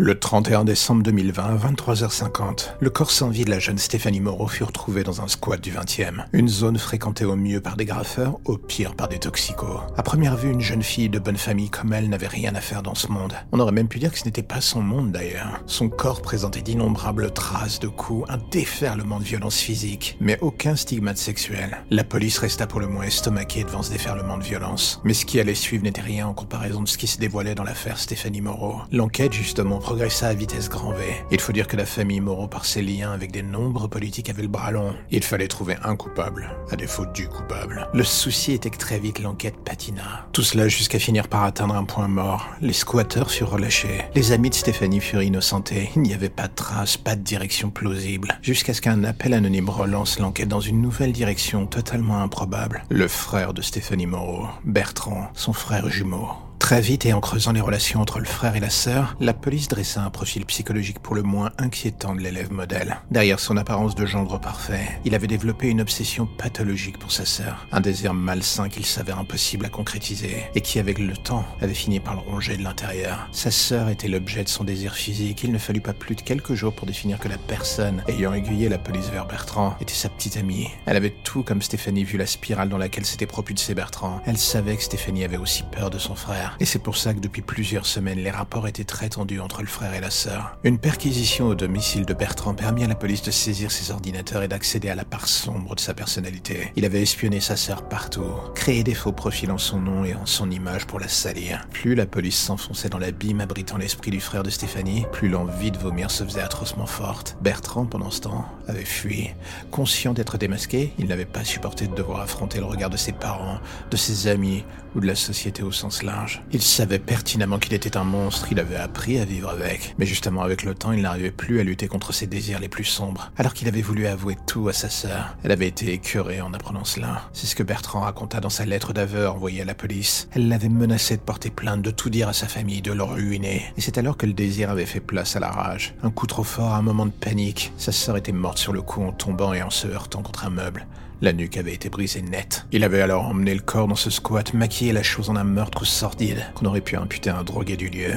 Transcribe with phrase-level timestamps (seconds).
[0.00, 4.46] Le 31 décembre 2020, à 23h50, le corps sans vie de la jeune Stéphanie Moreau
[4.46, 6.24] fut retrouvé dans un squat du 20e.
[6.32, 9.80] Une zone fréquentée au mieux par des graffeurs, au pire par des toxicos.
[9.96, 12.84] À première vue, une jeune fille de bonne famille comme elle n'avait rien à faire
[12.84, 13.34] dans ce monde.
[13.50, 15.64] On aurait même pu dire que ce n'était pas son monde d'ailleurs.
[15.66, 21.18] Son corps présentait d'innombrables traces de coups, un déferlement de violence physique, mais aucun stigmate
[21.18, 21.78] sexuel.
[21.90, 25.00] La police resta pour le moins estomaquée devant ce déferlement de violence.
[25.02, 27.64] Mais ce qui allait suivre n'était rien en comparaison de ce qui se dévoilait dans
[27.64, 28.76] l'affaire Stéphanie Moreau.
[28.92, 31.14] L'enquête, justement, progressa à vitesse grand V.
[31.30, 34.42] Il faut dire que la famille Moreau, par ses liens avec des nombres politiques, avait
[34.42, 34.94] le bras long.
[35.10, 37.88] Il fallait trouver un coupable, à défaut du coupable.
[37.94, 40.26] Le souci était que très vite l'enquête patina.
[40.32, 42.50] Tout cela jusqu'à finir par atteindre un point mort.
[42.60, 44.02] Les squatteurs furent relâchés.
[44.14, 45.88] Les amis de Stéphanie furent innocentés.
[45.96, 48.38] Il n'y avait pas de traces, pas de direction plausible.
[48.42, 52.84] Jusqu'à ce qu'un appel anonyme relance l'enquête dans une nouvelle direction totalement improbable.
[52.90, 56.28] Le frère de Stéphanie Moreau, Bertrand, son frère jumeau.
[56.68, 59.68] Très vite et en creusant les relations entre le frère et la sœur, la police
[59.68, 62.98] dressa un profil psychologique pour le moins inquiétant de l'élève modèle.
[63.10, 67.66] Derrière son apparence de gendre parfait, il avait développé une obsession pathologique pour sa sœur,
[67.72, 72.00] un désir malsain qu'il s'avère impossible à concrétiser et qui avec le temps avait fini
[72.00, 73.30] par le ronger de l'intérieur.
[73.32, 76.52] Sa sœur était l'objet de son désir physique, il ne fallut pas plus de quelques
[76.52, 80.36] jours pour définir que la personne ayant aiguillé la police vers Bertrand était sa petite
[80.36, 80.68] amie.
[80.84, 84.20] Elle avait tout comme Stéphanie vu la spirale dans laquelle s'était propulsé Bertrand.
[84.26, 87.20] Elle savait que Stéphanie avait aussi peur de son frère et c'est pour ça que
[87.20, 90.58] depuis plusieurs semaines, les rapports étaient très tendus entre le frère et la sœur.
[90.64, 94.48] Une perquisition au domicile de Bertrand permit à la police de saisir ses ordinateurs et
[94.48, 96.72] d'accéder à la part sombre de sa personnalité.
[96.76, 100.26] Il avait espionné sa sœur partout, créé des faux profils en son nom et en
[100.26, 101.66] son image pour la salir.
[101.72, 105.78] Plus la police s'enfonçait dans l'abîme abritant l'esprit du frère de Stéphanie, plus l'envie de
[105.78, 107.36] vomir se faisait atrocement forte.
[107.40, 109.30] Bertrand, pendant ce temps, avait fui.
[109.70, 113.60] Conscient d'être démasqué, il n'avait pas supporté de devoir affronter le regard de ses parents,
[113.90, 114.64] de ses amis
[114.94, 116.42] ou de la société au sens large.
[116.50, 119.94] Il savait pertinemment qu'il était un monstre, il avait appris à vivre avec.
[119.98, 122.84] Mais justement, avec le temps, il n'arrivait plus à lutter contre ses désirs les plus
[122.84, 123.30] sombres.
[123.36, 126.84] Alors qu'il avait voulu avouer tout à sa sœur, elle avait été écœurée en apprenant
[126.84, 127.28] cela.
[127.34, 130.28] C'est ce que Bertrand raconta dans sa lettre d'aveu envoyée à la police.
[130.32, 133.64] Elle l'avait menacé de porter plainte, de tout dire à sa famille, de le ruiner.
[133.76, 135.94] Et c'est alors que le désir avait fait place à la rage.
[136.02, 137.72] Un coup trop fort, un moment de panique.
[137.76, 140.50] Sa sœur était morte sur le coup en tombant et en se heurtant contre un
[140.50, 140.86] meuble.
[141.20, 142.64] La nuque avait été brisée net.
[142.70, 145.84] Il avait alors emmené le corps dans ce squat, maquillé la chose en un meurtre
[145.84, 148.12] sordide qu'on aurait pu imputer à un drogué du lieu.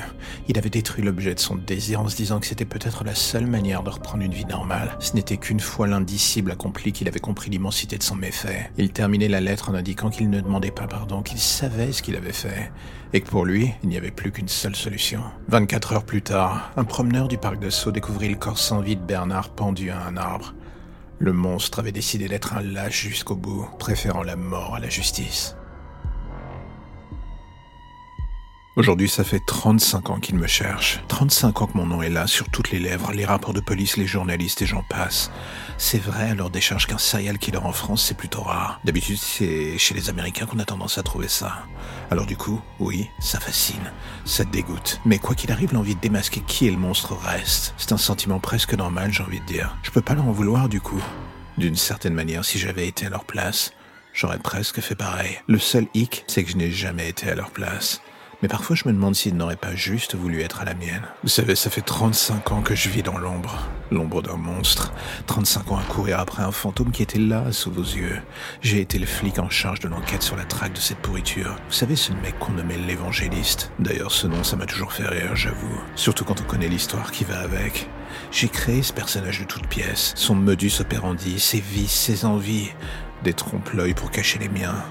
[0.47, 3.47] Il avait détruit l'objet de son désir en se disant que c'était peut-être la seule
[3.47, 4.95] manière de reprendre une vie normale.
[4.99, 8.69] Ce n'était qu'une fois l'indicible accompli qu'il avait compris l'immensité de son méfait.
[8.77, 12.15] Il terminait la lettre en indiquant qu'il ne demandait pas pardon, qu'il savait ce qu'il
[12.15, 12.71] avait fait,
[13.13, 15.23] et que pour lui, il n'y avait plus qu'une seule solution.
[15.47, 18.95] 24 heures plus tard, un promeneur du parc de Sceaux découvrit le corps sans vie
[18.95, 20.53] de Bernard pendu à un arbre.
[21.21, 25.55] Le monstre avait décidé d'être un lâche jusqu'au bout, préférant la mort à la justice.
[28.77, 31.01] Aujourd'hui, ça fait 35 ans qu'il me cherche.
[31.09, 33.97] 35 ans que mon nom est là, sur toutes les lèvres, les rapports de police,
[33.97, 35.29] les journalistes et j'en passe.
[35.77, 38.79] C'est vrai à leur décharge qu'un serial killer en France, c'est plutôt rare.
[38.85, 41.65] D'habitude, c'est chez les Américains qu'on a tendance à trouver ça.
[42.11, 43.91] Alors du coup, oui, ça fascine,
[44.23, 45.01] ça dégoûte.
[45.03, 47.73] Mais quoi qu'il arrive, l'envie de démasquer qui est le monstre reste.
[47.75, 49.75] C'est un sentiment presque normal, j'ai envie de dire.
[49.83, 51.03] Je peux pas leur en vouloir du coup.
[51.57, 53.73] D'une certaine manière, si j'avais été à leur place,
[54.13, 55.41] j'aurais presque fait pareil.
[55.47, 58.01] Le seul hic, c'est que je n'ai jamais été à leur place.
[58.41, 61.03] Mais parfois je me demande s'ils n'auraient pas juste voulu être à la mienne.
[61.23, 63.67] Vous savez, ça fait 35 ans que je vis dans l'ombre.
[63.91, 64.93] L'ombre d'un monstre.
[65.27, 68.19] 35 ans à courir après un fantôme qui était là, sous vos yeux.
[68.61, 71.55] J'ai été le flic en charge de l'enquête sur la traque de cette pourriture.
[71.67, 73.71] Vous savez, ce mec qu'on nommait l'évangéliste.
[73.79, 75.79] D'ailleurs, ce nom, ça m'a toujours fait rire, j'avoue.
[75.95, 77.89] Surtout quand on connaît l'histoire qui va avec.
[78.31, 80.13] J'ai créé ce personnage de toutes pièces.
[80.15, 82.71] Son modus operandi, ses vices, ses envies.
[83.23, 84.83] Des trompe-l'œil pour cacher les miens.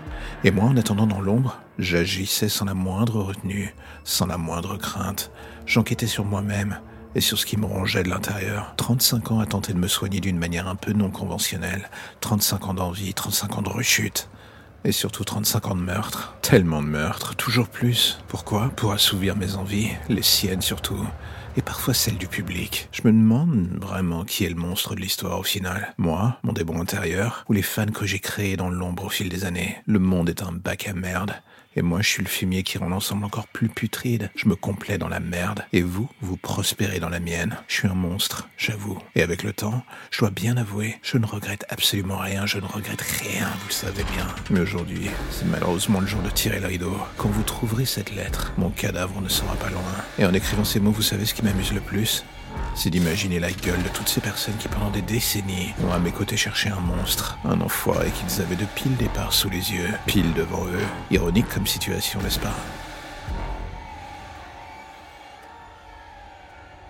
[0.45, 3.75] Et moi, en attendant dans l'ombre, j'agissais sans la moindre retenue,
[4.05, 5.31] sans la moindre crainte.
[5.67, 6.79] J'enquêtais sur moi-même
[7.15, 8.75] et sur ce qui me rongeait de l'intérieur.
[8.77, 11.91] 35 ans à tenter de me soigner d'une manière un peu non conventionnelle.
[12.21, 14.29] 35 ans d'envie, 35 ans de rechute.
[14.85, 16.37] Et surtout 35 ans de meurtre.
[16.41, 18.19] Tellement de meurtres, toujours plus.
[18.29, 18.71] Pourquoi?
[18.77, 21.07] Pour assouvir mes envies, les siennes surtout
[21.57, 22.89] et parfois celle du public.
[22.93, 25.95] Je me demande vraiment qui est le monstre de l'histoire au final.
[25.99, 29.45] Moi, mon démon intérieur, ou les fans que j'ai créés dans l'ombre au fil des
[29.45, 29.77] années.
[29.87, 31.35] Le monde est un bac à merde,
[31.81, 34.31] Et moi, je suis le fumier qui rend l'ensemble encore plus putride.
[34.37, 35.65] Je me complais dans la merde.
[35.73, 37.57] Et vous, vous prospérez dans la mienne.
[37.69, 38.99] Je suis un monstre, j'avoue.
[39.15, 42.45] Et avec le temps, je dois bien avouer, je ne regrette absolument rien.
[42.45, 44.27] Je ne regrette rien, vous le savez bien.
[44.51, 46.99] Mais aujourd'hui, c'est malheureusement le jour de tirer le rideau.
[47.17, 49.81] Quand vous trouverez cette lettre, mon cadavre ne sera pas loin.
[50.19, 52.27] Et en écrivant ces mots, vous savez ce qui m'amuse le plus?
[52.75, 56.13] C'est d'imaginer la gueule de toutes ces personnes qui pendant des décennies ont à mes
[56.13, 60.33] côtés cherché un monstre, un enfoiré qu'ils avaient de pile départ sous les yeux, pile
[60.35, 60.87] devant eux.
[61.11, 62.55] Ironique comme situation, n'est-ce pas?